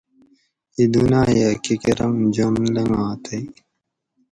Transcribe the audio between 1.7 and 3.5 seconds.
کۤرم جون لنگا تئی